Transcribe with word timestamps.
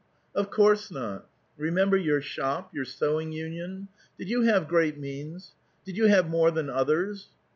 "* 0.21 0.33
"Of 0.35 0.49
course 0.49 0.89
not. 0.89 1.27
Remember 1.59 1.95
your 1.95 2.21
shop, 2.23 2.73
your 2.73 2.85
sewing 2.85 3.31
union. 3.33 3.87
Did 4.17 4.31
you 4.31 4.41
have 4.41 4.67
great 4.67 4.97
means? 4.97 5.53
Did 5.85 5.95
30U 5.95 6.09
have 6.09 6.27
more 6.27 6.49
than 6.49 6.71
others?" 6.71 7.27